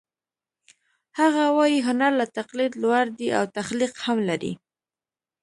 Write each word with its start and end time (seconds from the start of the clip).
هغه 1.19 1.43
وايي 1.57 1.79
هنر 1.87 2.11
له 2.19 2.25
تقلید 2.37 2.73
لوړ 2.83 3.05
دی 3.19 3.27
او 3.37 3.43
تخلیق 3.57 3.93
هم 4.05 4.17
لري 4.29 4.53